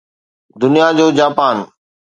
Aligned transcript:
دنيا 0.61 0.87
جو 0.97 1.07
جاپان 1.17 1.57